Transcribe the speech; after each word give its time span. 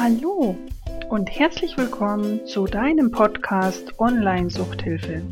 Hallo 0.00 0.56
und 1.08 1.28
herzlich 1.28 1.76
willkommen 1.76 2.46
zu 2.46 2.66
deinem 2.66 3.10
Podcast 3.10 3.98
Online 3.98 4.48
Suchthilfe. 4.48 5.22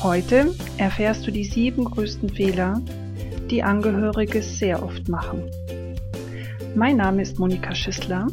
Heute 0.00 0.54
erfährst 0.78 1.26
du 1.26 1.32
die 1.32 1.42
sieben 1.42 1.86
größten 1.86 2.28
Fehler, 2.30 2.80
die 3.50 3.64
Angehörige 3.64 4.42
sehr 4.42 4.80
oft 4.80 5.08
machen. 5.08 5.42
Mein 6.76 6.98
Name 6.98 7.22
ist 7.22 7.40
Monika 7.40 7.74
Schissler 7.74 8.28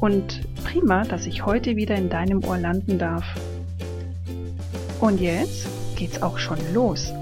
und 0.00 0.40
prima, 0.64 1.04
dass 1.04 1.26
ich 1.26 1.46
heute 1.46 1.76
wieder 1.76 1.94
in 1.94 2.10
deinem 2.10 2.42
Ohr 2.42 2.58
landen 2.58 2.98
darf. 2.98 3.24
Und 4.98 5.20
jetzt 5.20 5.68
geht's 5.94 6.20
auch 6.20 6.40
schon 6.40 6.58
los. 6.74 7.12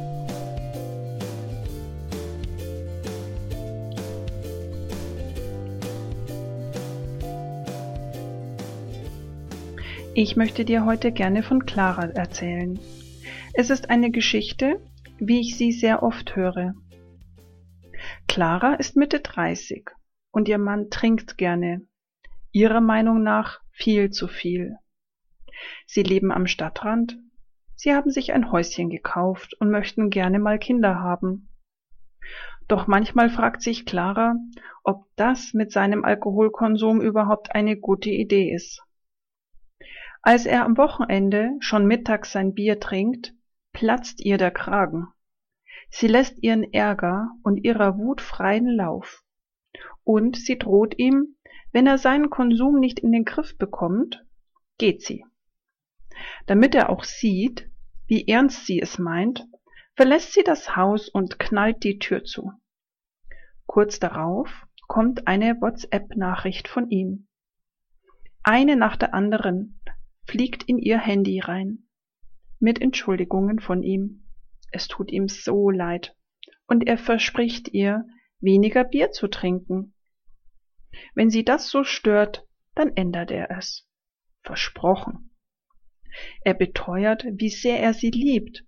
Ich 10.15 10.35
möchte 10.35 10.65
dir 10.65 10.85
heute 10.85 11.13
gerne 11.13 11.45
von 11.45 11.67
Clara 11.67 12.07
erzählen. 12.07 12.81
Es 13.55 13.71
ist 13.71 13.91
eine 13.91 14.11
Geschichte, 14.11 14.81
wie 15.21 15.39
ich 15.41 15.57
sie 15.57 15.71
sehr 15.71 16.03
oft 16.03 16.35
höre. 16.35 16.75
Clara 18.27 18.75
ist 18.75 18.97
Mitte 18.97 19.21
30 19.21 19.89
und 20.33 20.49
ihr 20.49 20.59
Mann 20.59 20.91
trinkt 20.91 21.39
gerne. 21.39 21.87
Ihrer 22.51 22.81
Meinung 22.81 23.23
nach 23.23 23.61
viel 23.71 24.11
zu 24.11 24.27
viel. 24.27 24.75
Sie 25.87 26.03
leben 26.03 26.33
am 26.33 26.49
Stadtrand. 26.49 27.17
Sie 27.77 27.95
haben 27.95 28.11
sich 28.11 28.33
ein 28.33 28.51
Häuschen 28.51 28.91
gekauft 28.91 29.55
und 29.61 29.71
möchten 29.71 30.11
gerne 30.11 30.41
mal 30.41 30.59
Kinder 30.59 30.97
haben. 30.99 31.49
Doch 32.67 32.89
manchmal 32.89 33.31
fragt 33.31 33.63
sich 33.63 33.87
Clara, 33.87 34.35
ob 34.83 35.07
das 35.15 35.55
mit 35.55 35.71
seinem 35.71 36.05
Alkoholkonsum 36.05 37.01
überhaupt 37.01 37.55
eine 37.55 37.77
gute 37.77 38.11
Idee 38.11 38.53
ist. 38.53 38.83
Als 40.23 40.45
er 40.45 40.65
am 40.65 40.77
Wochenende 40.77 41.53
schon 41.61 41.87
mittags 41.87 42.33
sein 42.33 42.55
Bier 42.55 42.79
trinkt, 42.79 43.33
platzt 43.73 44.21
ihr 44.21 44.37
der 44.37 44.51
Kragen. 44.51 45.09
Sie 45.91 46.07
lässt 46.07 46.43
ihren 46.43 46.73
Ärger 46.73 47.31
und 47.43 47.65
ihrer 47.65 47.97
Wut 47.97 48.21
freien 48.21 48.69
Lauf. 48.69 49.25
Und 50.05 50.37
sie 50.37 50.59
droht 50.59 50.99
ihm, 50.99 51.37
wenn 51.73 51.87
er 51.87 51.99
seinen 51.99 52.31
Konsum 52.31 52.79
nicht 52.79 52.99
in 52.99 53.13
den 53.13 53.25
Griff 53.25 53.57
bekommt, 53.57 54.25
geht 54.79 55.03
sie. 55.03 55.25
Damit 56.47 56.75
er 56.75 56.91
auch 56.91 57.05
sieht, 57.05 57.71
wie 58.07 58.27
ernst 58.29 58.67
sie 58.67 58.81
es 58.81 58.99
meint, 58.99 59.47
verlässt 59.95 60.33
sie 60.33 60.43
das 60.43 60.77
Haus 60.77 61.09
und 61.09 61.39
knallt 61.39 61.83
die 61.83 61.99
Tür 61.99 62.25
zu. 62.25 62.53
Kurz 63.67 64.01
darauf 64.01 64.67
kommt 64.87 65.27
eine 65.27 65.61
WhatsApp-Nachricht 65.61 66.69
von 66.69 66.91
ihm. 66.91 67.29
Eine 68.43 68.77
nach 68.77 68.97
der 68.97 69.15
anderen 69.15 69.80
fliegt 70.31 70.63
in 70.63 70.79
ihr 70.79 71.01
Handy 71.01 71.41
rein. 71.41 71.89
Mit 72.61 72.81
Entschuldigungen 72.81 73.59
von 73.59 73.83
ihm. 73.83 74.29
Es 74.71 74.87
tut 74.87 75.11
ihm 75.11 75.27
so 75.27 75.71
leid. 75.71 76.17
Und 76.69 76.87
er 76.87 76.99
verspricht 76.99 77.69
ihr, 77.71 78.07
weniger 78.39 78.85
Bier 78.85 79.11
zu 79.11 79.27
trinken. 79.27 79.93
Wenn 81.15 81.31
sie 81.31 81.45
das 81.45 81.69
so 81.69 81.83
stört, 81.83 82.47
dann 82.77 82.97
ändert 82.97 83.33
er 83.33 83.51
es. 83.51 83.89
Versprochen. 84.45 85.35
Er 86.43 86.55
beteuert, 86.55 87.25
wie 87.29 87.51
sehr 87.51 87.81
er 87.81 87.93
sie 87.93 88.11
liebt, 88.11 88.65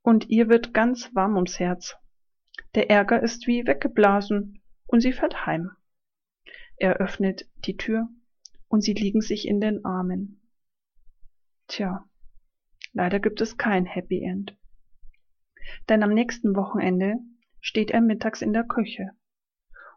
und 0.00 0.30
ihr 0.30 0.48
wird 0.48 0.72
ganz 0.72 1.14
warm 1.14 1.36
ums 1.36 1.58
Herz. 1.58 1.94
Der 2.74 2.88
Ärger 2.88 3.22
ist 3.22 3.46
wie 3.46 3.66
weggeblasen, 3.66 4.62
und 4.86 5.00
sie 5.00 5.12
fährt 5.12 5.44
heim. 5.44 5.72
Er 6.76 6.96
öffnet 6.96 7.50
die 7.66 7.76
Tür, 7.76 8.08
und 8.68 8.80
sie 8.80 8.94
liegen 8.94 9.20
sich 9.20 9.46
in 9.46 9.60
den 9.60 9.84
Armen. 9.84 10.41
Tja, 11.68 12.04
leider 12.92 13.20
gibt 13.20 13.40
es 13.40 13.56
kein 13.56 13.86
Happy 13.86 14.22
End. 14.22 14.56
Denn 15.88 16.02
am 16.02 16.10
nächsten 16.10 16.54
Wochenende 16.56 17.16
steht 17.60 17.90
er 17.90 18.00
mittags 18.00 18.42
in 18.42 18.52
der 18.52 18.64
Küche 18.64 19.10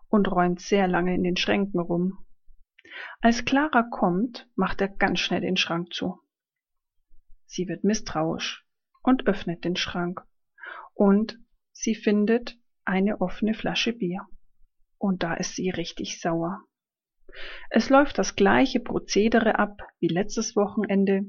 und 0.10 0.32
räumt 0.32 0.62
sehr 0.62 0.88
lange 0.88 1.16
in 1.16 1.24
den 1.24 1.38
Schränken 1.38 1.80
rum. 1.80 2.26
Als 3.20 3.44
Clara 3.46 3.84
kommt, 3.84 4.48
macht 4.56 4.80
er 4.82 4.88
ganz 4.88 5.20
schnell 5.20 5.42
den 5.42 5.58
Schrank 5.58 5.94
zu. 5.94 6.20
Sie 7.46 7.68
wird 7.68 7.84
misstrauisch 7.84 8.66
und 9.04 9.28
öffnet 9.28 9.66
den 9.66 9.76
Schrank. 9.76 10.22
Und 10.94 11.40
sie 11.72 11.96
findet 11.96 12.58
eine 12.86 13.22
offene 13.22 13.54
Flasche 13.54 13.94
Bier. 13.94 14.28
Und 14.98 15.24
da 15.24 15.34
ist 15.34 15.56
sie 15.56 15.70
richtig 15.70 16.22
sauer. 16.22 16.64
Es 17.70 17.90
läuft 17.90 18.18
das 18.18 18.36
gleiche 18.36 18.80
Prozedere 18.80 19.60
ab 19.60 19.82
wie 20.00 20.08
letztes 20.08 20.56
Wochenende, 20.56 21.26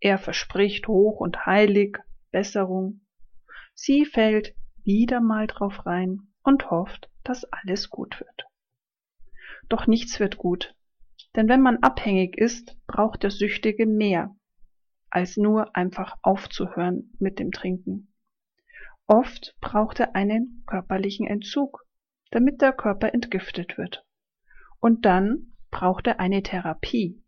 er 0.00 0.18
verspricht 0.18 0.88
hoch 0.88 1.20
und 1.20 1.46
heilig 1.46 1.98
Besserung. 2.30 3.00
Sie 3.74 4.04
fällt 4.04 4.54
wieder 4.82 5.20
mal 5.20 5.46
drauf 5.46 5.86
rein 5.86 6.28
und 6.42 6.70
hofft, 6.70 7.10
dass 7.24 7.44
alles 7.44 7.90
gut 7.90 8.20
wird. 8.20 8.46
Doch 9.68 9.86
nichts 9.86 10.20
wird 10.20 10.36
gut, 10.36 10.74
denn 11.34 11.48
wenn 11.48 11.60
man 11.60 11.78
abhängig 11.78 12.36
ist, 12.38 12.76
braucht 12.86 13.22
der 13.22 13.30
Süchtige 13.30 13.86
mehr, 13.86 14.34
als 15.10 15.36
nur 15.36 15.76
einfach 15.76 16.16
aufzuhören 16.22 17.12
mit 17.18 17.38
dem 17.38 17.52
Trinken. 17.52 18.12
Oft 19.06 19.56
braucht 19.60 20.00
er 20.00 20.14
einen 20.14 20.64
körperlichen 20.66 21.26
Entzug, 21.26 21.84
damit 22.30 22.60
der 22.60 22.72
Körper 22.72 23.14
entgiftet 23.14 23.78
wird. 23.78 24.04
Und 24.80 25.04
dann 25.04 25.54
braucht 25.70 26.06
er 26.06 26.20
eine 26.20 26.42
Therapie, 26.42 27.22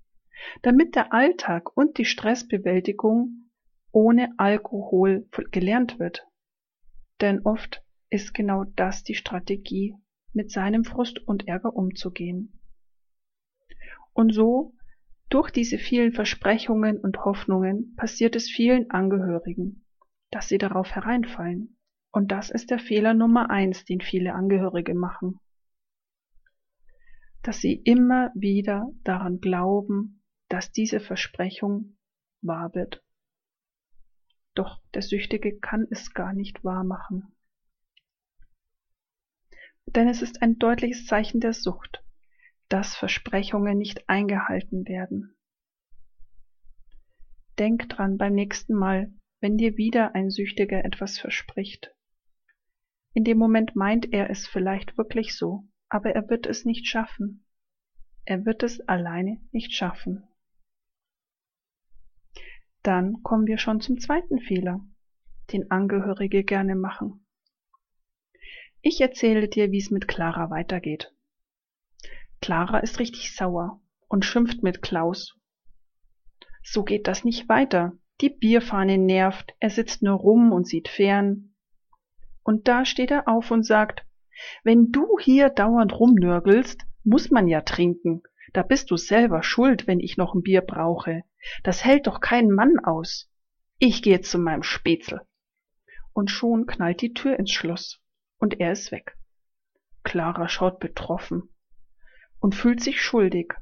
damit 0.63 0.95
der 0.95 1.13
Alltag 1.13 1.77
und 1.77 1.99
die 1.99 2.05
Stressbewältigung 2.05 3.51
ohne 3.93 4.33
Alkohol 4.37 5.27
gelernt 5.51 5.99
wird. 5.99 6.27
Denn 7.21 7.41
oft 7.41 7.83
ist 8.11 8.35
genau 8.35 8.65
das 8.77 9.03
die 9.03 9.15
Strategie, 9.15 9.95
mit 10.33 10.51
seinem 10.51 10.85
Frust 10.85 11.19
und 11.27 11.49
Ärger 11.49 11.75
umzugehen. 11.75 12.61
Und 14.13 14.33
so, 14.33 14.75
durch 15.31 15.51
diese 15.51 15.79
vielen 15.79 16.13
Versprechungen 16.13 16.99
und 16.99 17.25
Hoffnungen, 17.25 17.95
passiert 17.97 18.35
es 18.37 18.49
vielen 18.49 18.91
Angehörigen, 18.91 19.85
dass 20.31 20.49
sie 20.49 20.59
darauf 20.59 20.95
hereinfallen. 20.95 21.79
Und 22.11 22.33
das 22.33 22.51
ist 22.51 22.71
der 22.71 22.79
Fehler 22.79 23.15
Nummer 23.15 23.51
eins, 23.51 23.85
den 23.85 24.01
viele 24.01 24.35
Angehörige 24.35 24.95
machen. 24.95 25.39
Dass 27.43 27.61
sie 27.61 27.75
immer 27.75 28.31
wieder 28.35 28.89
daran 29.05 29.41
glauben, 29.41 30.18
dass 30.49 30.73
diese 30.73 31.01
Versprechung 31.01 31.97
wahr 32.41 32.75
wird. 32.75 33.05
Doch 34.55 34.81
der 34.95 35.03
Süchtige 35.03 35.59
kann 35.59 35.87
es 35.91 36.15
gar 36.15 36.33
nicht 36.33 36.65
wahr 36.65 36.85
machen. 36.85 37.35
Denn 39.87 40.09
es 40.09 40.21
ist 40.23 40.43
ein 40.43 40.59
deutliches 40.59 41.07
Zeichen 41.07 41.41
der 41.41 41.53
Sucht, 41.53 42.05
dass 42.69 42.97
Versprechungen 42.97 43.79
nicht 43.79 44.09
eingehalten 44.09 44.87
werden. 44.87 45.35
Denk 47.59 47.89
dran 47.89 48.19
beim 48.19 48.35
nächsten 48.35 48.75
Mal, 48.75 49.13
wenn 49.41 49.57
dir 49.57 49.77
wieder 49.77 50.15
ein 50.15 50.31
Süchtiger 50.31 50.85
etwas 50.85 51.19
verspricht. 51.19 51.95
In 53.15 53.25
dem 53.25 53.39
Moment 53.39 53.75
meint 53.75 54.13
er 54.13 54.31
es 54.31 54.47
vielleicht 54.47 54.99
wirklich 54.99 55.37
so, 55.37 55.65
aber 55.89 56.15
er 56.15 56.29
wird 56.29 56.47
es 56.47 56.65
nicht 56.65 56.87
schaffen. 56.87 57.45
Er 58.25 58.45
wird 58.45 58.63
es 58.63 58.81
alleine 58.89 59.41
nicht 59.51 59.73
schaffen. 59.73 60.28
Dann 62.83 63.23
kommen 63.23 63.47
wir 63.47 63.59
schon 63.59 63.81
zum 63.81 63.99
zweiten 63.99 64.39
Fehler, 64.39 64.81
den 65.53 65.71
Angehörige 65.71 66.45
gerne 66.45 66.77
machen. 66.77 67.25
Ich 68.81 69.01
erzähle 69.01 69.49
dir, 69.49 69.73
wie 69.73 69.79
es 69.79 69.91
mit 69.91 70.07
Clara 70.07 70.51
weitergeht. 70.51 71.13
Clara 72.41 72.79
ist 72.79 73.01
richtig 73.01 73.35
sauer 73.35 73.81
und 74.07 74.25
schimpft 74.25 74.63
mit 74.63 74.83
Klaus. 74.83 75.37
So 76.63 76.85
geht 76.85 77.09
das 77.09 77.25
nicht 77.25 77.49
weiter. 77.49 77.93
Die 78.21 78.31
Bierfahne 78.31 78.99
nervt, 78.99 79.55
er 79.59 79.71
sitzt 79.71 80.03
nur 80.03 80.17
rum 80.17 80.53
und 80.53 80.67
sieht 80.67 80.89
fern. 80.89 81.55
Und 82.43 82.69
da 82.69 82.85
steht 82.85 83.11
er 83.11 83.29
auf 83.29 83.51
und 83.51 83.65
sagt, 83.65 84.05
wenn 84.63 84.93
du 84.93 85.19
hier 85.19 85.51
dauernd 85.51 85.99
rumnörgelst, 85.99 86.85
muss 87.05 87.31
man 87.31 87.49
ja 87.49 87.63
trinken. 87.63 88.23
Da 88.53 88.63
bist 88.63 88.91
du 88.91 88.97
selber 88.97 89.43
schuld, 89.43 89.87
wenn 89.87 90.01
ich 90.01 90.17
noch 90.17 90.35
ein 90.35 90.43
Bier 90.43 90.63
brauche. 90.63 91.25
Das 91.63 91.85
hält 91.85 92.07
doch 92.07 92.21
kein 92.21 92.51
Mann 92.51 92.79
aus. 92.79 93.31
Ich 93.79 94.03
gehe 94.03 94.21
zu 94.21 94.39
meinem 94.39 94.63
Spätzle. 94.63 95.27
Und 96.13 96.31
schon 96.31 96.67
knallt 96.67 97.01
die 97.01 97.15
Tür 97.15 97.39
ins 97.39 97.53
Schloss 97.53 98.01
und 98.39 98.61
er 98.61 98.73
ist 98.73 98.91
weg. 98.91 99.17
Clara 100.03 100.49
schaut 100.49 100.81
betroffen 100.81 101.55
und 102.41 102.55
fühlt 102.55 102.83
sich 102.83 103.01
schuldig. 103.01 103.55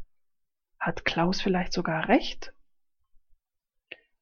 Hat 0.79 1.05
Klaus 1.05 1.41
vielleicht 1.41 1.73
sogar 1.73 2.09
recht? 2.09 2.55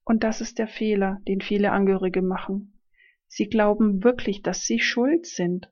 Und 0.05 0.25
das 0.25 0.41
ist 0.41 0.59
der 0.59 0.69
Fehler, 0.69 1.21
den 1.27 1.41
viele 1.41 1.73
Angehörige 1.73 2.23
machen. 2.23 2.81
Sie 3.27 3.49
glauben 3.49 4.05
wirklich, 4.05 4.43
dass 4.43 4.63
sie 4.63 4.81
schuld 4.81 5.27
sind. 5.27 5.71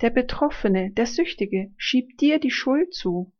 Der 0.00 0.10
Betroffene, 0.10 0.90
der 0.90 1.06
Süchtige, 1.06 1.72
schiebt 1.76 2.20
dir 2.20 2.38
die 2.38 2.50
Schuld 2.50 2.94
zu. 2.94 3.32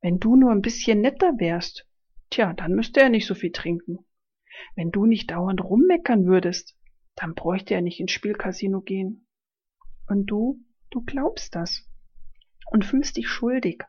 Wenn 0.00 0.18
du 0.18 0.36
nur 0.36 0.50
ein 0.50 0.62
bisschen 0.62 1.00
netter 1.00 1.38
wärst, 1.38 1.86
tja, 2.34 2.52
dann 2.52 2.72
müsste 2.72 3.00
er 3.00 3.08
nicht 3.08 3.26
so 3.26 3.34
viel 3.34 3.52
trinken. 3.52 3.98
Wenn 4.74 4.90
du 4.90 5.06
nicht 5.06 5.30
dauernd 5.30 5.62
rummeckern 5.62 6.26
würdest, 6.26 6.76
dann 7.14 7.34
bräuchte 7.34 7.74
er 7.74 7.80
nicht 7.80 8.00
ins 8.00 8.12
Spielcasino 8.12 8.80
gehen. 8.80 9.26
Und 10.08 10.26
du, 10.26 10.60
du 10.90 11.02
glaubst 11.02 11.54
das 11.54 11.88
und 12.70 12.84
fühlst 12.84 13.16
dich 13.16 13.28
schuldig. 13.28 13.84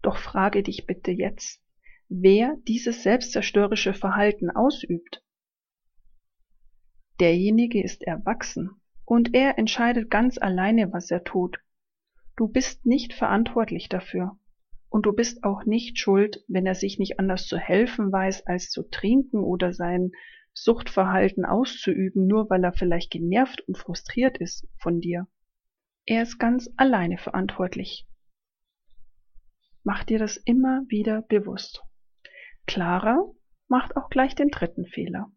Doch 0.00 0.16
frage 0.16 0.62
dich 0.62 0.86
bitte 0.86 1.10
jetzt, 1.10 1.62
wer 2.08 2.56
dieses 2.66 3.02
selbstzerstörerische 3.02 3.94
Verhalten 3.94 4.50
ausübt. 4.50 5.22
Derjenige 7.20 7.82
ist 7.82 8.02
erwachsen 8.02 8.70
und 9.04 9.34
er 9.34 9.58
entscheidet 9.58 10.10
ganz 10.10 10.38
alleine, 10.38 10.92
was 10.92 11.10
er 11.10 11.24
tut. 11.24 11.58
Du 12.36 12.48
bist 12.48 12.86
nicht 12.86 13.12
verantwortlich 13.12 13.88
dafür. 13.88 14.38
Und 14.92 15.06
du 15.06 15.12
bist 15.14 15.42
auch 15.42 15.64
nicht 15.64 15.98
schuld, 15.98 16.44
wenn 16.48 16.66
er 16.66 16.74
sich 16.74 16.98
nicht 16.98 17.18
anders 17.18 17.46
zu 17.46 17.56
helfen 17.56 18.12
weiß, 18.12 18.46
als 18.46 18.68
zu 18.68 18.82
trinken 18.82 19.42
oder 19.42 19.72
sein 19.72 20.12
Suchtverhalten 20.52 21.46
auszuüben, 21.46 22.26
nur 22.26 22.50
weil 22.50 22.62
er 22.62 22.74
vielleicht 22.74 23.10
genervt 23.10 23.62
und 23.62 23.78
frustriert 23.78 24.36
ist 24.36 24.68
von 24.76 25.00
dir. 25.00 25.28
Er 26.04 26.22
ist 26.22 26.38
ganz 26.38 26.68
alleine 26.76 27.16
verantwortlich. 27.16 28.06
Mach 29.82 30.04
dir 30.04 30.18
das 30.18 30.36
immer 30.36 30.82
wieder 30.88 31.22
bewusst. 31.22 31.82
Clara 32.66 33.18
macht 33.68 33.96
auch 33.96 34.10
gleich 34.10 34.34
den 34.34 34.50
dritten 34.50 34.84
Fehler. 34.84 35.32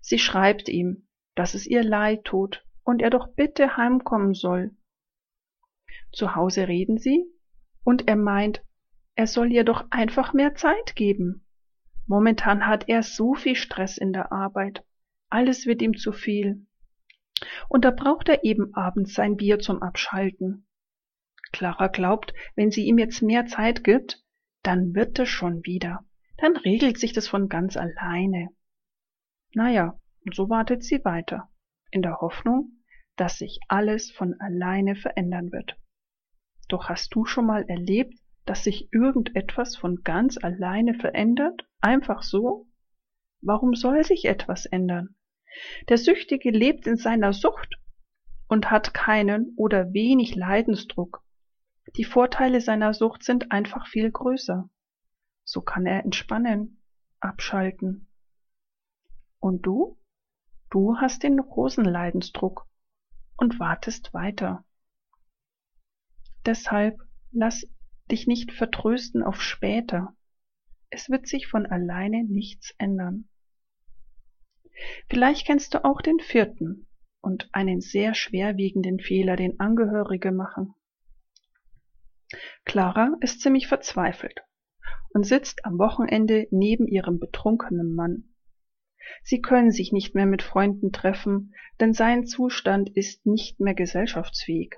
Sie 0.00 0.18
schreibt 0.18 0.68
ihm, 0.68 1.06
dass 1.36 1.54
es 1.54 1.68
ihr 1.68 1.84
leid 1.84 2.24
tut 2.24 2.66
und 2.82 3.00
er 3.00 3.10
doch 3.10 3.32
bitte 3.36 3.76
heimkommen 3.76 4.34
soll. 4.34 4.76
Zu 6.10 6.34
Hause 6.34 6.66
reden 6.66 6.98
sie 6.98 7.24
und 7.84 8.08
er 8.08 8.16
meint, 8.16 8.60
er 9.14 9.26
soll 9.26 9.52
ihr 9.52 9.64
doch 9.64 9.86
einfach 9.90 10.32
mehr 10.32 10.54
Zeit 10.54 10.96
geben. 10.96 11.46
Momentan 12.06 12.66
hat 12.66 12.88
er 12.88 13.02
so 13.02 13.34
viel 13.34 13.56
Stress 13.56 13.98
in 13.98 14.12
der 14.12 14.32
Arbeit. 14.32 14.84
Alles 15.28 15.66
wird 15.66 15.82
ihm 15.82 15.96
zu 15.96 16.12
viel. 16.12 16.66
Und 17.68 17.84
da 17.84 17.90
braucht 17.90 18.28
er 18.28 18.44
eben 18.44 18.74
abends 18.74 19.14
sein 19.14 19.36
Bier 19.36 19.58
zum 19.58 19.82
Abschalten. 19.82 20.66
Clara 21.52 21.88
glaubt, 21.88 22.32
wenn 22.54 22.70
sie 22.70 22.84
ihm 22.84 22.98
jetzt 22.98 23.22
mehr 23.22 23.46
Zeit 23.46 23.84
gibt, 23.84 24.22
dann 24.62 24.94
wird 24.94 25.18
es 25.18 25.28
schon 25.28 25.64
wieder. 25.64 26.04
Dann 26.38 26.56
regelt 26.56 26.98
sich 26.98 27.12
das 27.12 27.28
von 27.28 27.48
ganz 27.48 27.76
alleine. 27.76 28.48
Naja, 29.54 29.98
und 30.24 30.34
so 30.34 30.48
wartet 30.48 30.82
sie 30.82 31.04
weiter, 31.04 31.50
in 31.90 32.02
der 32.02 32.20
Hoffnung, 32.20 32.82
dass 33.16 33.38
sich 33.38 33.60
alles 33.68 34.10
von 34.10 34.34
alleine 34.40 34.96
verändern 34.96 35.52
wird. 35.52 35.76
Doch 36.68 36.88
hast 36.88 37.14
du 37.14 37.26
schon 37.26 37.46
mal 37.46 37.64
erlebt, 37.68 38.21
dass 38.44 38.64
sich 38.64 38.92
irgendetwas 38.92 39.76
von 39.76 40.02
ganz 40.02 40.36
alleine 40.36 40.94
verändert? 40.94 41.66
Einfach 41.80 42.22
so? 42.22 42.66
Warum 43.40 43.74
soll 43.74 44.04
sich 44.04 44.24
etwas 44.24 44.66
ändern? 44.66 45.16
Der 45.88 45.98
Süchtige 45.98 46.50
lebt 46.50 46.86
in 46.86 46.96
seiner 46.96 47.32
Sucht 47.32 47.76
und 48.48 48.70
hat 48.70 48.94
keinen 48.94 49.54
oder 49.56 49.92
wenig 49.92 50.34
Leidensdruck. 50.34 51.22
Die 51.96 52.04
Vorteile 52.04 52.60
seiner 52.60 52.94
Sucht 52.94 53.22
sind 53.22 53.52
einfach 53.52 53.86
viel 53.86 54.10
größer. 54.10 54.68
So 55.44 55.60
kann 55.60 55.86
er 55.86 56.04
entspannen, 56.04 56.82
abschalten. 57.20 58.08
Und 59.40 59.66
du? 59.66 59.98
Du 60.70 60.96
hast 60.96 61.22
den 61.22 61.36
großen 61.36 61.84
Leidensdruck 61.84 62.66
und 63.36 63.58
wartest 63.58 64.14
weiter. 64.14 64.64
Deshalb 66.46 66.98
lass 67.30 67.66
dich 68.10 68.26
nicht 68.26 68.52
vertrösten 68.52 69.22
auf 69.22 69.40
später. 69.40 70.16
Es 70.90 71.08
wird 71.08 71.26
sich 71.26 71.46
von 71.46 71.66
alleine 71.66 72.24
nichts 72.24 72.74
ändern. 72.78 73.28
Vielleicht 75.08 75.46
kennst 75.46 75.74
du 75.74 75.84
auch 75.84 76.02
den 76.02 76.20
vierten 76.20 76.86
und 77.20 77.48
einen 77.52 77.80
sehr 77.80 78.14
schwerwiegenden 78.14 78.98
Fehler, 78.98 79.36
den 79.36 79.60
Angehörige 79.60 80.32
machen. 80.32 80.74
Clara 82.64 83.16
ist 83.20 83.40
ziemlich 83.40 83.68
verzweifelt 83.68 84.40
und 85.12 85.24
sitzt 85.24 85.64
am 85.64 85.78
Wochenende 85.78 86.48
neben 86.50 86.86
ihrem 86.86 87.18
betrunkenen 87.18 87.94
Mann. 87.94 88.34
Sie 89.22 89.40
können 89.40 89.70
sich 89.70 89.92
nicht 89.92 90.14
mehr 90.14 90.26
mit 90.26 90.42
Freunden 90.42 90.92
treffen, 90.92 91.54
denn 91.80 91.92
sein 91.92 92.26
Zustand 92.26 92.90
ist 92.90 93.26
nicht 93.26 93.60
mehr 93.60 93.74
gesellschaftsfähig. 93.74 94.76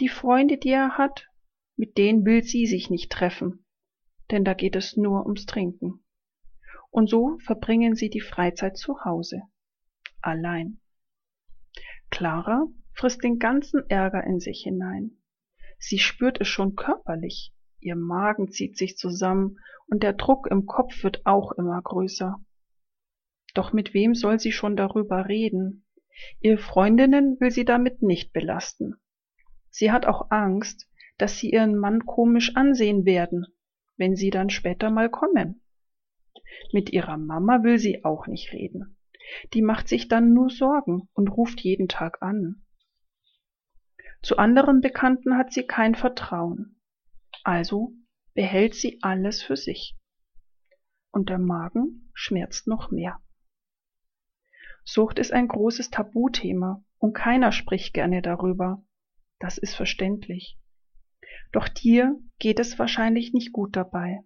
Die 0.00 0.08
Freunde, 0.08 0.58
die 0.58 0.70
er 0.70 0.96
hat, 0.96 1.28
mit 1.76 1.96
denen 1.98 2.24
will 2.24 2.42
sie 2.42 2.66
sich 2.66 2.90
nicht 2.90 3.10
treffen, 3.10 3.64
denn 4.30 4.44
da 4.44 4.54
geht 4.54 4.76
es 4.76 4.96
nur 4.96 5.24
ums 5.24 5.46
Trinken. 5.46 6.04
Und 6.90 7.08
so 7.08 7.38
verbringen 7.38 7.94
sie 7.94 8.10
die 8.10 8.20
Freizeit 8.20 8.76
zu 8.76 9.04
Hause, 9.04 9.42
allein. 10.20 10.80
Clara 12.10 12.66
frisst 12.92 13.24
den 13.24 13.38
ganzen 13.38 13.88
Ärger 13.88 14.24
in 14.24 14.38
sich 14.38 14.62
hinein. 14.62 15.22
Sie 15.78 15.98
spürt 15.98 16.40
es 16.40 16.48
schon 16.48 16.76
körperlich. 16.76 17.52
Ihr 17.80 17.96
Magen 17.96 18.50
zieht 18.50 18.76
sich 18.76 18.96
zusammen 18.96 19.58
und 19.86 20.02
der 20.02 20.12
Druck 20.12 20.46
im 20.46 20.66
Kopf 20.66 21.02
wird 21.02 21.26
auch 21.26 21.52
immer 21.52 21.80
größer. 21.82 22.36
Doch 23.54 23.72
mit 23.72 23.92
wem 23.92 24.14
soll 24.14 24.38
sie 24.38 24.52
schon 24.52 24.76
darüber 24.76 25.28
reden? 25.28 25.84
Ihre 26.40 26.58
Freundinnen 26.58 27.40
will 27.40 27.50
sie 27.50 27.64
damit 27.64 28.02
nicht 28.02 28.32
belasten. 28.32 28.94
Sie 29.70 29.90
hat 29.90 30.06
auch 30.06 30.30
Angst, 30.30 30.88
dass 31.22 31.38
sie 31.38 31.50
ihren 31.50 31.78
Mann 31.78 32.04
komisch 32.04 32.56
ansehen 32.56 33.04
werden, 33.04 33.46
wenn 33.96 34.16
sie 34.16 34.30
dann 34.30 34.50
später 34.50 34.90
mal 34.90 35.08
kommen. 35.08 35.62
Mit 36.72 36.90
ihrer 36.90 37.16
Mama 37.16 37.62
will 37.62 37.78
sie 37.78 38.04
auch 38.04 38.26
nicht 38.26 38.52
reden. 38.52 38.98
Die 39.54 39.62
macht 39.62 39.86
sich 39.86 40.08
dann 40.08 40.34
nur 40.34 40.50
Sorgen 40.50 41.08
und 41.12 41.28
ruft 41.28 41.60
jeden 41.60 41.86
Tag 41.86 42.20
an. 42.22 42.64
Zu 44.20 44.36
anderen 44.36 44.80
Bekannten 44.80 45.36
hat 45.36 45.52
sie 45.52 45.64
kein 45.64 45.94
Vertrauen. 45.94 46.80
Also 47.44 47.92
behält 48.34 48.74
sie 48.74 48.98
alles 49.02 49.44
für 49.44 49.56
sich. 49.56 49.96
Und 51.12 51.28
der 51.28 51.38
Magen 51.38 52.10
schmerzt 52.14 52.66
noch 52.66 52.90
mehr. 52.90 53.20
Sucht 54.82 55.20
ist 55.20 55.32
ein 55.32 55.46
großes 55.46 55.90
Tabuthema 55.90 56.84
und 56.98 57.12
keiner 57.12 57.52
spricht 57.52 57.94
gerne 57.94 58.22
darüber. 58.22 58.84
Das 59.38 59.56
ist 59.56 59.76
verständlich. 59.76 60.58
Doch 61.52 61.68
dir 61.68 62.18
geht 62.38 62.58
es 62.58 62.78
wahrscheinlich 62.78 63.32
nicht 63.32 63.52
gut 63.52 63.76
dabei. 63.76 64.24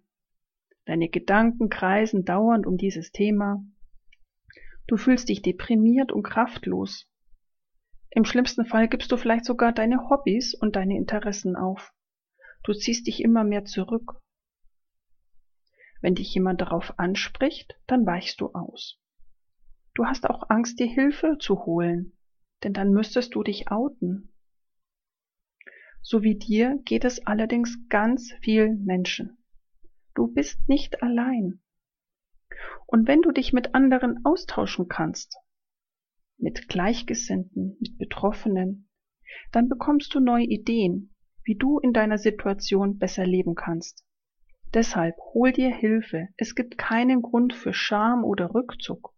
Deine 0.85 1.09
Gedanken 1.09 1.69
kreisen 1.69 2.23
dauernd 2.23 2.65
um 2.65 2.77
dieses 2.77 3.11
Thema. 3.11 3.63
Du 4.87 4.95
fühlst 4.95 5.27
dich 5.27 5.41
deprimiert 5.41 6.13
und 6.13 6.23
kraftlos. 6.23 7.05
Im 8.09 8.23
schlimmsten 8.23 8.65
Fall 8.65 8.87
gibst 8.87 9.11
du 9.11 9.17
vielleicht 9.17 9.43
sogar 9.43 9.73
deine 9.73 10.09
Hobbys 10.09 10.53
und 10.53 10.77
deine 10.77 10.95
Interessen 10.95 11.57
auf. 11.57 11.93
Du 12.63 12.73
ziehst 12.73 13.05
dich 13.05 13.21
immer 13.21 13.43
mehr 13.43 13.65
zurück. 13.65 14.21
Wenn 16.01 16.15
dich 16.15 16.33
jemand 16.33 16.61
darauf 16.61 16.97
anspricht, 16.97 17.77
dann 17.85 18.05
weichst 18.05 18.39
du 18.39 18.53
aus. 18.53 18.99
Du 19.93 20.05
hast 20.05 20.29
auch 20.29 20.49
Angst, 20.49 20.79
dir 20.79 20.87
Hilfe 20.87 21.37
zu 21.39 21.65
holen, 21.65 22.17
denn 22.63 22.71
dann 22.71 22.91
müsstest 22.91 23.35
du 23.35 23.43
dich 23.43 23.69
outen. 23.71 24.33
So 26.09 26.23
wie 26.23 26.35
dir 26.35 26.79
geht 26.85 27.03
es 27.03 27.27
allerdings 27.27 27.77
ganz 27.89 28.31
vielen 28.41 28.85
Menschen. 28.85 29.43
Du 30.15 30.27
bist 30.27 30.57
nicht 30.69 31.03
allein. 31.03 31.59
Und 32.85 33.09
wenn 33.09 33.21
du 33.21 33.33
dich 33.33 33.51
mit 33.51 33.75
anderen 33.75 34.23
austauschen 34.23 34.87
kannst, 34.87 35.35
mit 36.37 36.69
Gleichgesinnten, 36.69 37.75
mit 37.81 37.97
Betroffenen, 37.97 38.89
dann 39.51 39.67
bekommst 39.67 40.15
du 40.15 40.21
neue 40.21 40.45
Ideen, 40.45 41.13
wie 41.43 41.55
du 41.55 41.77
in 41.79 41.91
deiner 41.91 42.17
Situation 42.17 42.99
besser 42.99 43.25
leben 43.25 43.55
kannst. 43.55 44.05
Deshalb 44.73 45.17
hol 45.33 45.51
dir 45.51 45.75
Hilfe. 45.75 46.29
Es 46.37 46.55
gibt 46.55 46.77
keinen 46.77 47.21
Grund 47.21 47.53
für 47.53 47.73
Scham 47.73 48.23
oder 48.23 48.53
Rückzug. 48.53 49.13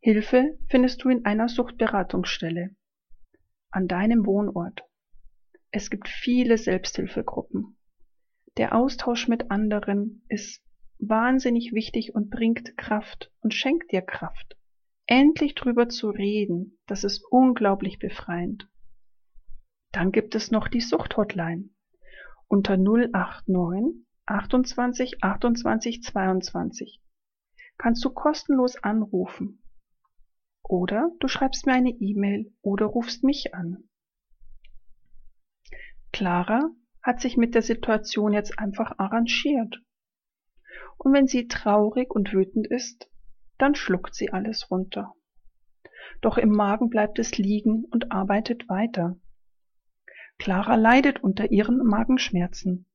Hilfe 0.00 0.58
findest 0.68 1.02
du 1.02 1.08
in 1.08 1.24
einer 1.24 1.48
Suchtberatungsstelle, 1.48 2.76
an 3.70 3.88
deinem 3.88 4.26
Wohnort. 4.26 4.82
Es 5.76 5.90
gibt 5.90 6.08
viele 6.08 6.56
Selbsthilfegruppen. 6.56 7.76
Der 8.58 8.76
Austausch 8.76 9.26
mit 9.26 9.50
anderen 9.50 10.24
ist 10.28 10.62
wahnsinnig 11.00 11.72
wichtig 11.72 12.14
und 12.14 12.30
bringt 12.30 12.76
Kraft 12.76 13.32
und 13.40 13.54
schenkt 13.54 13.90
dir 13.90 14.00
Kraft. 14.00 14.56
Endlich 15.06 15.56
drüber 15.56 15.88
zu 15.88 16.10
reden, 16.10 16.78
das 16.86 17.02
ist 17.02 17.24
unglaublich 17.28 17.98
befreiend. 17.98 18.70
Dann 19.90 20.12
gibt 20.12 20.36
es 20.36 20.52
noch 20.52 20.68
die 20.68 20.80
Suchthotline 20.80 21.70
unter 22.46 22.76
089 22.76 24.06
28 24.26 25.24
28 25.24 26.02
22. 26.04 27.02
Kannst 27.78 28.04
du 28.04 28.10
kostenlos 28.10 28.76
anrufen. 28.76 29.60
Oder 30.62 31.10
du 31.18 31.26
schreibst 31.26 31.66
mir 31.66 31.72
eine 31.72 31.90
E-Mail 31.90 32.54
oder 32.62 32.86
rufst 32.86 33.24
mich 33.24 33.54
an. 33.54 33.88
Clara 36.14 36.70
hat 37.02 37.20
sich 37.20 37.36
mit 37.36 37.56
der 37.56 37.62
Situation 37.62 38.32
jetzt 38.32 38.56
einfach 38.56 39.00
arrangiert. 39.00 39.82
Und 40.96 41.12
wenn 41.12 41.26
sie 41.26 41.48
traurig 41.48 42.14
und 42.14 42.32
wütend 42.32 42.68
ist, 42.68 43.10
dann 43.58 43.74
schluckt 43.74 44.14
sie 44.14 44.30
alles 44.30 44.70
runter. 44.70 45.12
Doch 46.20 46.38
im 46.38 46.50
Magen 46.50 46.88
bleibt 46.88 47.18
es 47.18 47.36
liegen 47.36 47.84
und 47.90 48.12
arbeitet 48.12 48.68
weiter. 48.68 49.18
Clara 50.38 50.76
leidet 50.76 51.24
unter 51.24 51.50
ihren 51.50 51.78
Magenschmerzen, 51.78 52.86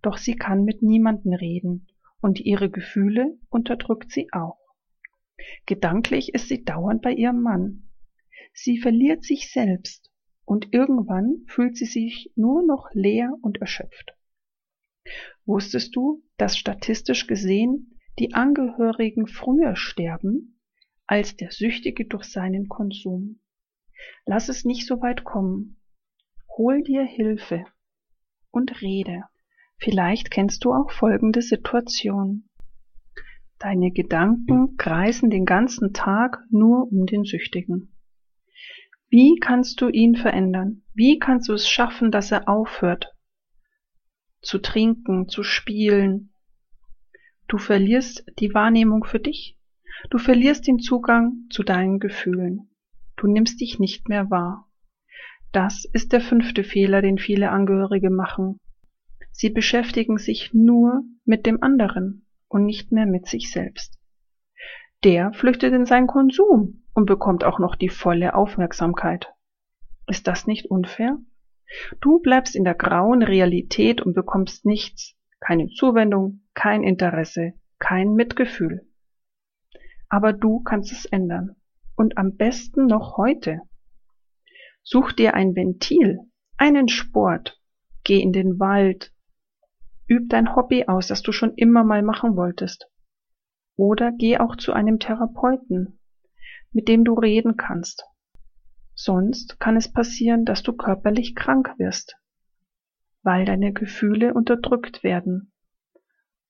doch 0.00 0.16
sie 0.16 0.36
kann 0.36 0.64
mit 0.64 0.80
niemanden 0.80 1.34
reden 1.34 1.88
und 2.22 2.40
ihre 2.40 2.70
Gefühle 2.70 3.38
unterdrückt 3.50 4.10
sie 4.10 4.32
auch. 4.32 4.58
Gedanklich 5.66 6.32
ist 6.32 6.48
sie 6.48 6.64
dauernd 6.64 7.02
bei 7.02 7.12
ihrem 7.12 7.42
Mann. 7.42 7.90
Sie 8.54 8.78
verliert 8.78 9.24
sich 9.24 9.52
selbst 9.52 10.11
und 10.44 10.72
irgendwann 10.72 11.44
fühlt 11.46 11.76
sie 11.76 11.86
sich 11.86 12.32
nur 12.36 12.62
noch 12.62 12.90
leer 12.92 13.36
und 13.42 13.60
erschöpft. 13.60 14.16
Wusstest 15.44 15.96
du, 15.96 16.22
dass 16.36 16.56
statistisch 16.56 17.26
gesehen 17.26 17.98
die 18.18 18.34
Angehörigen 18.34 19.26
früher 19.26 19.76
sterben 19.76 20.60
als 21.06 21.36
der 21.36 21.50
Süchtige 21.50 22.04
durch 22.06 22.24
seinen 22.24 22.68
Konsum? 22.68 23.40
Lass 24.26 24.48
es 24.48 24.64
nicht 24.64 24.86
so 24.86 25.00
weit 25.00 25.24
kommen. 25.24 25.80
Hol 26.56 26.82
dir 26.82 27.04
Hilfe 27.04 27.64
und 28.50 28.82
rede. 28.82 29.24
Vielleicht 29.78 30.30
kennst 30.30 30.64
du 30.64 30.72
auch 30.72 30.90
folgende 30.90 31.42
Situation. 31.42 32.48
Deine 33.58 33.90
Gedanken 33.90 34.76
kreisen 34.76 35.30
den 35.30 35.44
ganzen 35.44 35.92
Tag 35.92 36.44
nur 36.50 36.90
um 36.92 37.06
den 37.06 37.24
Süchtigen. 37.24 37.92
Wie 39.12 39.36
kannst 39.38 39.82
du 39.82 39.90
ihn 39.90 40.16
verändern? 40.16 40.84
Wie 40.94 41.18
kannst 41.18 41.50
du 41.50 41.52
es 41.52 41.68
schaffen, 41.68 42.10
dass 42.10 42.32
er 42.32 42.48
aufhört 42.48 43.14
zu 44.40 44.58
trinken, 44.58 45.28
zu 45.28 45.42
spielen? 45.42 46.32
Du 47.46 47.58
verlierst 47.58 48.24
die 48.38 48.54
Wahrnehmung 48.54 49.04
für 49.04 49.20
dich. 49.20 49.58
Du 50.08 50.16
verlierst 50.16 50.66
den 50.66 50.78
Zugang 50.78 51.44
zu 51.50 51.62
deinen 51.62 51.98
Gefühlen. 51.98 52.70
Du 53.16 53.26
nimmst 53.26 53.60
dich 53.60 53.78
nicht 53.78 54.08
mehr 54.08 54.30
wahr. 54.30 54.66
Das 55.52 55.84
ist 55.84 56.14
der 56.14 56.22
fünfte 56.22 56.64
Fehler, 56.64 57.02
den 57.02 57.18
viele 57.18 57.50
Angehörige 57.50 58.08
machen. 58.08 58.60
Sie 59.30 59.50
beschäftigen 59.50 60.16
sich 60.16 60.54
nur 60.54 61.02
mit 61.26 61.44
dem 61.44 61.62
anderen 61.62 62.26
und 62.48 62.64
nicht 62.64 62.92
mehr 62.92 63.04
mit 63.04 63.26
sich 63.26 63.52
selbst. 63.52 63.98
Der 65.04 65.34
flüchtet 65.34 65.74
in 65.74 65.84
seinen 65.84 66.06
Konsum 66.06 66.81
und 66.94 67.06
bekommt 67.06 67.44
auch 67.44 67.58
noch 67.58 67.76
die 67.76 67.88
volle 67.88 68.34
Aufmerksamkeit. 68.34 69.32
Ist 70.06 70.26
das 70.26 70.46
nicht 70.46 70.66
unfair? 70.66 71.18
Du 72.00 72.20
bleibst 72.20 72.54
in 72.54 72.64
der 72.64 72.74
grauen 72.74 73.22
Realität 73.22 74.02
und 74.02 74.14
bekommst 74.14 74.64
nichts, 74.66 75.16
keine 75.40 75.68
Zuwendung, 75.68 76.42
kein 76.54 76.82
Interesse, 76.82 77.54
kein 77.78 78.14
Mitgefühl. 78.14 78.86
Aber 80.08 80.32
du 80.32 80.60
kannst 80.60 80.92
es 80.92 81.06
ändern. 81.06 81.56
Und 81.96 82.18
am 82.18 82.36
besten 82.36 82.86
noch 82.86 83.16
heute. 83.16 83.60
Such 84.82 85.12
dir 85.12 85.34
ein 85.34 85.54
Ventil, 85.54 86.18
einen 86.56 86.88
Sport, 86.88 87.60
geh 88.04 88.20
in 88.20 88.32
den 88.32 88.58
Wald, 88.58 89.12
üb 90.08 90.28
dein 90.28 90.54
Hobby 90.54 90.86
aus, 90.86 91.08
das 91.08 91.22
du 91.22 91.32
schon 91.32 91.54
immer 91.54 91.84
mal 91.84 92.02
machen 92.02 92.36
wolltest. 92.36 92.88
Oder 93.76 94.12
geh 94.12 94.38
auch 94.38 94.56
zu 94.56 94.72
einem 94.72 94.98
Therapeuten, 94.98 95.98
mit 96.72 96.88
dem 96.88 97.04
du 97.04 97.14
reden 97.14 97.56
kannst. 97.56 98.04
Sonst 98.94 99.58
kann 99.58 99.76
es 99.76 99.92
passieren, 99.92 100.44
dass 100.44 100.62
du 100.62 100.72
körperlich 100.72 101.34
krank 101.34 101.74
wirst, 101.78 102.16
weil 103.22 103.44
deine 103.44 103.72
Gefühle 103.72 104.34
unterdrückt 104.34 105.02
werden 105.02 105.52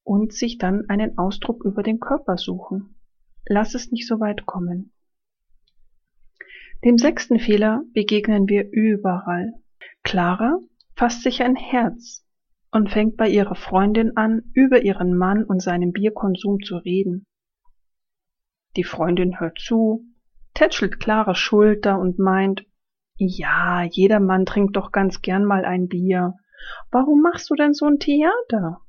und 0.05 0.33
sich 0.33 0.59
dann 0.59 0.89
einen 0.89 1.19
Ausdruck 1.19 1.65
über 1.65 1.83
den 1.83 2.01
Körper 2.01 2.37
suchen. 2.37 2.97
Lass 3.47 3.75
es 3.75 3.91
nicht 3.91 4.07
so 4.07 4.21
weit 4.21 4.47
kommen. 4.47 4.93
Dem 6.85 6.99
sechsten 6.99 7.39
Fehler 7.39 7.83
begegnen 7.93 8.49
wir 8.49 8.69
überall. 8.73 9.55
Clara 10.03 10.59
fasst 10.97 11.23
sich 11.23 11.43
ein 11.43 11.55
Herz 11.55 12.27
und 12.73 12.91
fängt 12.91 13.17
bei 13.17 13.29
ihrer 13.29 13.55
Freundin 13.55 14.17
an, 14.17 14.43
über 14.53 14.83
ihren 14.83 15.17
Mann 15.17 15.45
und 15.45 15.63
seinen 15.63 15.93
Bierkonsum 15.93 16.61
zu 16.61 16.77
reden. 16.77 17.27
Die 18.77 18.85
Freundin 18.85 19.39
hört 19.39 19.59
zu, 19.61 20.07
tätschelt 20.55 21.01
Claras 21.01 21.39
Schulter 21.39 21.99
und 21.99 22.19
meint, 22.19 22.65
ja, 23.17 23.83
jeder 23.83 24.21
Mann 24.21 24.47
trinkt 24.47 24.77
doch 24.77 24.93
ganz 24.93 25.23
gern 25.23 25.45
mal 25.45 25.65
ein 25.65 25.89
Bier. 25.89 26.35
Warum 26.91 27.23
machst 27.23 27.51
du 27.51 27.55
denn 27.55 27.75
so 27.75 27.87
ein 27.87 27.99
Theater? 27.99 28.81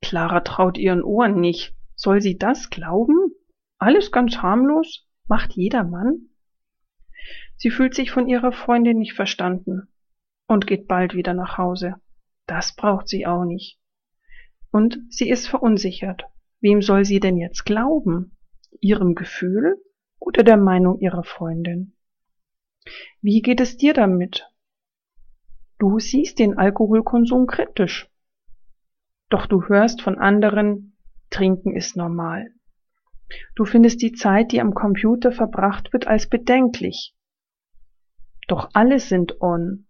Clara 0.00 0.40
traut 0.40 0.76
ihren 0.78 1.02
Ohren 1.02 1.40
nicht. 1.40 1.74
Soll 1.96 2.20
sie 2.20 2.36
das 2.36 2.70
glauben? 2.70 3.32
Alles 3.78 4.12
ganz 4.12 4.38
harmlos? 4.38 5.06
Macht 5.26 5.52
jeder 5.52 5.84
Mann? 5.84 6.28
Sie 7.56 7.70
fühlt 7.70 7.94
sich 7.94 8.10
von 8.10 8.28
ihrer 8.28 8.52
Freundin 8.52 8.98
nicht 8.98 9.14
verstanden 9.14 9.88
und 10.46 10.66
geht 10.66 10.86
bald 10.88 11.14
wieder 11.14 11.32
nach 11.32 11.56
Hause. 11.56 11.94
Das 12.46 12.76
braucht 12.76 13.08
sie 13.08 13.26
auch 13.26 13.44
nicht. 13.44 13.78
Und 14.70 14.98
sie 15.08 15.30
ist 15.30 15.48
verunsichert. 15.48 16.24
Wem 16.60 16.82
soll 16.82 17.04
sie 17.04 17.20
denn 17.20 17.36
jetzt 17.36 17.64
glauben? 17.64 18.36
Ihrem 18.80 19.14
Gefühl 19.14 19.80
oder 20.24 20.42
der 20.42 20.56
Meinung 20.56 20.98
ihrer 21.00 21.22
Freundin. 21.22 21.92
Wie 23.20 23.42
geht 23.42 23.60
es 23.60 23.76
dir 23.76 23.92
damit? 23.92 24.48
Du 25.78 25.98
siehst 25.98 26.38
den 26.38 26.56
Alkoholkonsum 26.56 27.46
kritisch. 27.46 28.10
Doch 29.28 29.46
du 29.46 29.68
hörst 29.68 30.00
von 30.00 30.18
anderen, 30.18 30.96
Trinken 31.30 31.76
ist 31.76 31.96
normal. 31.96 32.50
Du 33.54 33.64
findest 33.64 34.00
die 34.02 34.12
Zeit, 34.12 34.52
die 34.52 34.60
am 34.60 34.74
Computer 34.74 35.32
verbracht 35.32 35.92
wird, 35.92 36.06
als 36.06 36.28
bedenklich. 36.28 37.14
Doch 38.48 38.70
alle 38.72 39.00
sind 39.00 39.40
on. 39.40 39.86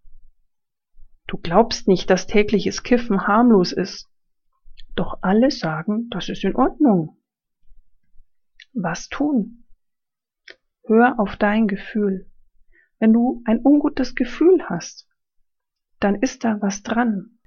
Du 1.26 1.38
glaubst 1.38 1.86
nicht, 1.88 2.10
dass 2.10 2.26
tägliches 2.26 2.82
Kiffen 2.82 3.26
harmlos 3.26 3.72
ist. 3.72 4.08
Doch 4.94 5.18
alle 5.22 5.50
sagen, 5.50 6.08
das 6.10 6.28
ist 6.28 6.44
in 6.44 6.54
Ordnung. 6.54 7.16
Was 8.72 9.08
tun? 9.08 9.63
Hör 10.86 11.18
auf 11.18 11.36
dein 11.36 11.66
Gefühl. 11.66 12.30
Wenn 12.98 13.14
du 13.14 13.42
ein 13.46 13.58
ungutes 13.64 14.14
Gefühl 14.14 14.62
hast, 14.68 15.08
dann 15.98 16.16
ist 16.16 16.44
da 16.44 16.60
was 16.60 16.82
dran. 16.82 17.38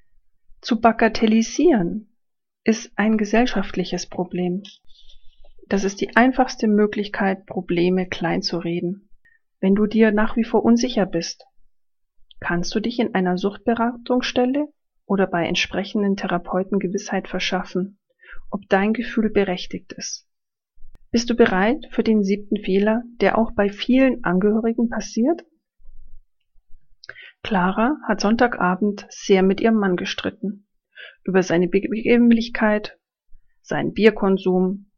Zu 0.61 0.81
bagatellisieren 0.81 2.17
ist 2.63 2.91
ein 2.95 3.17
gesellschaftliches 3.17 4.07
Problem. 4.07 4.63
Das 5.67 5.83
ist 5.83 6.01
die 6.01 6.15
einfachste 6.15 6.67
Möglichkeit, 6.67 7.45
Probleme 7.45 8.07
klein 8.07 8.41
zu 8.41 8.57
reden. 8.57 9.09
Wenn 9.59 9.75
du 9.75 9.85
dir 9.85 10.11
nach 10.11 10.35
wie 10.35 10.43
vor 10.43 10.65
unsicher 10.65 11.05
bist, 11.05 11.45
kannst 12.39 12.73
du 12.73 12.79
dich 12.79 12.99
in 12.99 13.13
einer 13.13 13.37
Suchtberatungsstelle 13.37 14.67
oder 15.05 15.27
bei 15.27 15.45
entsprechenden 15.45 16.15
Therapeuten 16.15 16.79
Gewissheit 16.79 17.27
verschaffen, 17.27 17.99
ob 18.49 18.67
dein 18.69 18.93
Gefühl 18.93 19.29
berechtigt 19.29 19.93
ist. 19.93 20.26
Bist 21.09 21.29
du 21.29 21.35
bereit 21.35 21.87
für 21.91 22.03
den 22.03 22.23
siebten 22.23 22.57
Fehler, 22.57 23.03
der 23.21 23.37
auch 23.37 23.51
bei 23.51 23.69
vielen 23.69 24.23
Angehörigen 24.25 24.89
passiert? 24.89 25.45
Clara 27.43 27.97
hat 28.05 28.19
Sonntagabend 28.19 29.07
sehr 29.09 29.41
mit 29.41 29.61
ihrem 29.61 29.75
Mann 29.75 29.95
gestritten. 29.95 30.67
Über 31.23 31.43
seine 31.43 31.69
Begebenlichkeit, 31.69 32.99
seinen 33.61 33.93
Bierkonsum. 33.93 34.91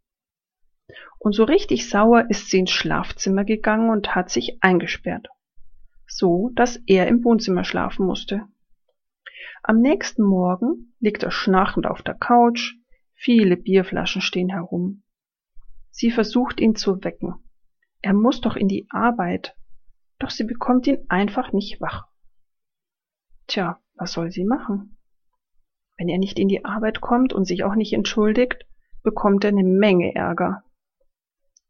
Und 1.20 1.34
so 1.34 1.44
richtig 1.44 1.90
sauer 1.90 2.26
ist 2.30 2.50
sie 2.50 2.60
ins 2.60 2.72
Schlafzimmer 2.72 3.44
gegangen 3.44 3.92
und 3.92 4.16
hat 4.16 4.32
sich 4.32 4.58
eingesperrt. 4.62 5.28
So, 6.08 6.50
dass 6.56 6.78
er 6.88 7.08
im 7.08 7.24
Wohnzimmer 7.24 7.64
schlafen 7.64 8.06
musste. 8.08 8.48
Am 9.62 9.80
nächsten 9.80 10.24
Morgen 10.24 10.96
liegt 11.00 11.22
er 11.22 11.32
schnarchend 11.32 11.86
auf 11.86 12.02
der 12.02 12.16
Couch, 12.16 12.76
viele 13.14 13.58
Bierflaschen 13.58 14.22
stehen 14.22 14.50
herum. 14.50 15.04
Sie 15.92 16.12
versucht 16.12 16.60
ihn 16.60 16.76
zu 16.76 17.04
wecken. 17.04 17.36
Er 18.02 18.14
muss 18.14 18.42
doch 18.42 18.56
in 18.56 18.68
die 18.68 18.88
Arbeit. 18.90 19.56
Doch 20.20 20.30
sie 20.30 20.44
bekommt 20.44 20.88
ihn 20.88 21.06
einfach 21.10 21.54
nicht 21.54 21.82
wach. 21.82 22.08
Tja, 23.48 23.82
was 23.96 24.14
soll 24.14 24.32
sie 24.32 24.46
machen? 24.46 24.98
Wenn 25.98 26.08
er 26.08 26.18
nicht 26.18 26.40
in 26.40 26.48
die 26.48 26.64
Arbeit 26.64 27.02
kommt 27.02 27.34
und 27.34 27.46
sich 27.46 27.64
auch 27.64 27.76
nicht 27.76 27.94
entschuldigt, 27.94 28.66
bekommt 29.04 29.44
er 29.44 29.50
eine 29.50 29.64
Menge 29.64 30.16
Ärger. 30.16 30.64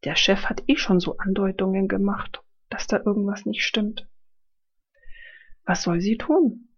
Der 0.04 0.16
Chef 0.16 0.46
hat 0.46 0.62
eh 0.66 0.76
schon 0.76 1.00
so 1.00 1.18
Andeutungen 1.18 1.88
gemacht, 1.88 2.42
dass 2.68 2.86
da 2.86 2.98
irgendwas 2.98 3.44
nicht 3.44 3.64
stimmt. 3.64 4.08
Was 5.64 5.82
soll 5.82 6.00
sie 6.00 6.16
tun? 6.16 6.68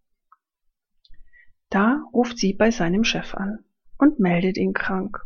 Da 1.71 2.05
ruft 2.13 2.39
sie 2.39 2.53
bei 2.53 2.71
seinem 2.71 3.05
Chef 3.05 3.35
an 3.35 3.65
und 3.99 4.19
meldet 4.19 4.57
ihn 4.57 4.73
krank. 4.73 5.23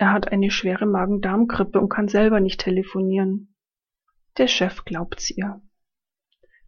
Er 0.00 0.12
hat 0.12 0.32
eine 0.32 0.50
schwere 0.50 0.86
Magen-Darm-Grippe 0.86 1.78
und 1.78 1.90
kann 1.90 2.08
selber 2.08 2.40
nicht 2.40 2.58
telefonieren. 2.58 3.54
Der 4.38 4.48
Chef 4.48 4.86
glaubt's 4.86 5.28
ihr. 5.28 5.60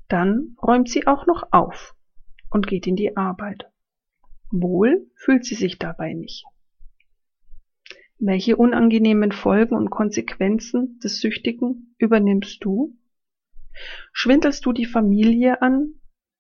Dann 0.06 0.54
räumt 0.62 0.90
sie 0.90 1.06
auch 1.06 1.26
noch 1.26 1.50
auf 1.50 1.96
und 2.50 2.66
geht 2.66 2.86
in 2.86 2.94
die 2.94 3.16
Arbeit. 3.16 3.72
Wohl 4.50 5.10
fühlt 5.16 5.46
sie 5.46 5.54
sich 5.54 5.78
dabei 5.78 6.12
nicht. 6.12 6.44
Welche 8.18 8.58
unangenehmen 8.58 9.32
Folgen 9.32 9.76
und 9.76 9.88
Konsequenzen 9.88 10.98
des 10.98 11.22
Süchtigen 11.22 11.94
übernimmst 11.96 12.62
du? 12.62 12.98
Schwindelst 14.12 14.66
du 14.66 14.74
die 14.74 14.84
Familie 14.84 15.62
an, 15.62 15.94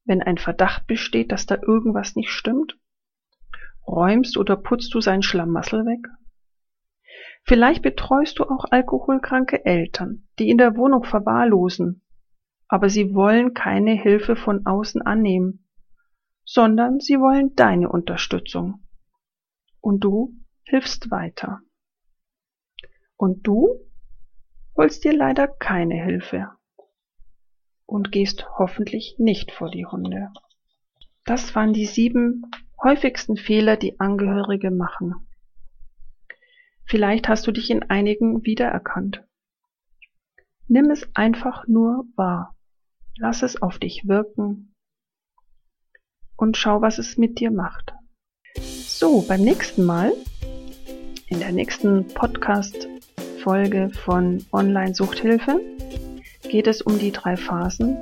wenn 0.04 0.20
ein 0.20 0.36
Verdacht 0.36 0.86
besteht, 0.86 1.32
dass 1.32 1.46
da 1.46 1.56
irgendwas 1.56 2.16
nicht 2.16 2.28
stimmt? 2.28 2.78
Räumst 3.86 4.36
oder 4.36 4.56
putzt 4.56 4.92
du 4.92 5.00
sein 5.00 5.22
Schlamassel 5.22 5.86
weg? 5.86 6.06
Vielleicht 7.44 7.82
betreust 7.82 8.38
du 8.38 8.44
auch 8.44 8.66
alkoholkranke 8.70 9.64
Eltern, 9.64 10.28
die 10.38 10.48
in 10.48 10.58
der 10.58 10.76
Wohnung 10.76 11.04
verwahrlosen, 11.04 12.02
aber 12.68 12.88
sie 12.88 13.14
wollen 13.14 13.52
keine 13.52 13.92
Hilfe 13.92 14.36
von 14.36 14.64
außen 14.64 15.02
annehmen, 15.02 15.68
sondern 16.44 17.00
sie 17.00 17.18
wollen 17.18 17.54
deine 17.56 17.88
Unterstützung. 17.88 18.86
Und 19.80 20.04
du 20.04 20.34
hilfst 20.64 21.10
weiter. 21.10 21.60
Und 23.16 23.46
du 23.46 23.80
holst 24.76 25.04
dir 25.04 25.12
leider 25.12 25.48
keine 25.48 26.02
Hilfe 26.02 26.50
und 27.86 28.10
gehst 28.12 28.46
hoffentlich 28.58 29.16
nicht 29.18 29.52
vor 29.52 29.70
die 29.70 29.84
Hunde. 29.84 30.30
Das 31.24 31.54
waren 31.54 31.72
die 31.72 31.86
sieben 31.86 32.50
häufigsten 32.82 33.36
Fehler, 33.36 33.76
die 33.76 34.00
Angehörige 34.00 34.70
machen. 34.70 35.28
Vielleicht 36.92 37.26
hast 37.26 37.46
du 37.46 37.52
dich 37.52 37.70
in 37.70 37.84
einigen 37.84 38.44
wiedererkannt. 38.44 39.24
Nimm 40.68 40.90
es 40.90 41.08
einfach 41.14 41.66
nur 41.66 42.04
wahr. 42.16 42.54
Lass 43.16 43.42
es 43.42 43.62
auf 43.62 43.78
dich 43.78 44.06
wirken 44.08 44.74
und 46.36 46.58
schau, 46.58 46.82
was 46.82 46.98
es 46.98 47.16
mit 47.16 47.40
dir 47.40 47.50
macht. 47.50 47.94
So, 48.58 49.22
beim 49.22 49.40
nächsten 49.40 49.86
Mal, 49.86 50.12
in 51.28 51.38
der 51.38 51.52
nächsten 51.52 52.08
Podcast-Folge 52.08 53.88
von 54.04 54.44
Online-Suchthilfe, 54.52 55.62
geht 56.42 56.66
es 56.66 56.82
um 56.82 56.98
die 56.98 57.10
drei 57.12 57.38
Phasen, 57.38 57.96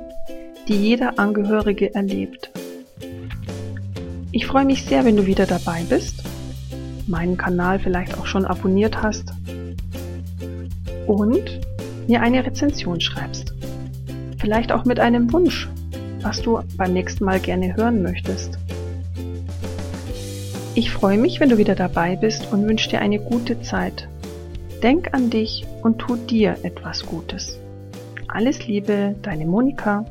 die 0.67 0.75
jeder 0.75 1.17
Angehörige 1.17 1.95
erlebt. 1.95 2.51
Ich 4.33 4.45
freue 4.45 4.65
mich 4.65 4.83
sehr, 4.83 5.05
wenn 5.05 5.15
du 5.15 5.25
wieder 5.27 5.45
dabei 5.45 5.85
bist, 5.87 6.25
meinen 7.07 7.37
Kanal 7.37 7.79
vielleicht 7.79 8.17
auch 8.17 8.25
schon 8.25 8.45
abonniert 8.45 9.01
hast 9.01 9.33
und 11.07 11.59
mir 12.07 12.21
eine 12.21 12.45
Rezension 12.45 13.01
schreibst. 13.01 13.53
Vielleicht 14.39 14.71
auch 14.71 14.85
mit 14.85 14.99
einem 14.99 15.31
Wunsch, 15.33 15.69
was 16.21 16.41
du 16.41 16.59
beim 16.77 16.93
nächsten 16.93 17.25
Mal 17.25 17.39
gerne 17.39 17.75
hören 17.75 18.01
möchtest. 18.01 18.57
Ich 20.73 20.91
freue 20.91 21.17
mich, 21.17 21.39
wenn 21.39 21.49
du 21.49 21.57
wieder 21.57 21.75
dabei 21.75 22.15
bist 22.15 22.51
und 22.51 22.67
wünsche 22.67 22.89
dir 22.89 23.01
eine 23.01 23.19
gute 23.19 23.61
Zeit. 23.61 24.07
Denk 24.81 25.13
an 25.13 25.29
dich 25.29 25.65
und 25.83 25.99
tu 25.99 26.15
dir 26.15 26.55
etwas 26.63 27.05
Gutes. 27.05 27.59
Alles 28.27 28.65
Liebe, 28.65 29.15
deine 29.21 29.45
Monika. 29.45 30.05